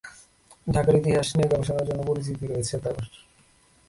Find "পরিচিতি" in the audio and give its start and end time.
2.07-2.45